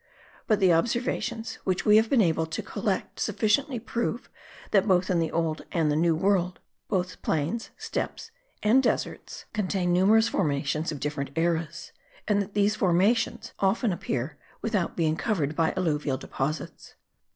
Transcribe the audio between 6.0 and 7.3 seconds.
World, both